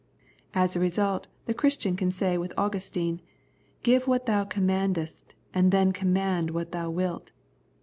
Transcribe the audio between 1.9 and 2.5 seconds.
can say